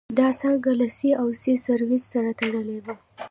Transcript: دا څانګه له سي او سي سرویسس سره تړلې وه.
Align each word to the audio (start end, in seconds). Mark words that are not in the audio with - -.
دا 0.19 0.27
څانګه 0.39 0.69
له 0.79 0.87
سي 0.97 1.09
او 1.21 1.27
سي 1.41 1.53
سرویسس 1.65 2.05
سره 2.13 2.29
تړلې 2.39 2.77
وه. 2.83 2.93